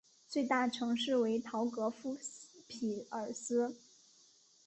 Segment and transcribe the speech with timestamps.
[0.27, 2.17] 最大城市为陶格夫
[2.67, 3.77] 匹尔斯。